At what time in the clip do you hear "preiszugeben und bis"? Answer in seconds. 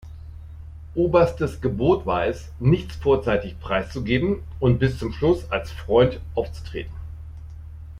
3.59-4.97